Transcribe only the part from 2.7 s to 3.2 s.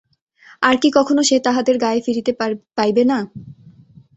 পাইবে না?